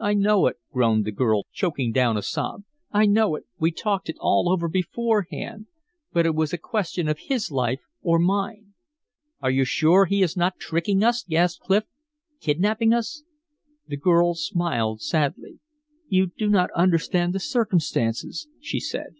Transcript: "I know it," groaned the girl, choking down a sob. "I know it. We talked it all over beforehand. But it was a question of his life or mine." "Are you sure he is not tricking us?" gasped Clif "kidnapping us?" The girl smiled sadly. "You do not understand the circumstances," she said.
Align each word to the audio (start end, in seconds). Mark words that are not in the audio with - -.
"I 0.00 0.14
know 0.14 0.48
it," 0.48 0.56
groaned 0.72 1.04
the 1.04 1.12
girl, 1.12 1.44
choking 1.52 1.92
down 1.92 2.16
a 2.16 2.22
sob. 2.22 2.64
"I 2.90 3.06
know 3.06 3.36
it. 3.36 3.44
We 3.60 3.70
talked 3.70 4.08
it 4.08 4.16
all 4.18 4.48
over 4.50 4.66
beforehand. 4.68 5.68
But 6.12 6.26
it 6.26 6.34
was 6.34 6.52
a 6.52 6.58
question 6.58 7.06
of 7.06 7.20
his 7.20 7.52
life 7.52 7.78
or 8.02 8.18
mine." 8.18 8.72
"Are 9.40 9.50
you 9.52 9.64
sure 9.64 10.06
he 10.06 10.24
is 10.24 10.36
not 10.36 10.58
tricking 10.58 11.04
us?" 11.04 11.22
gasped 11.22 11.62
Clif 11.66 11.84
"kidnapping 12.40 12.92
us?" 12.92 13.22
The 13.86 13.96
girl 13.96 14.34
smiled 14.34 15.02
sadly. 15.02 15.60
"You 16.08 16.32
do 16.36 16.48
not 16.48 16.72
understand 16.72 17.32
the 17.32 17.38
circumstances," 17.38 18.48
she 18.58 18.80
said. 18.80 19.14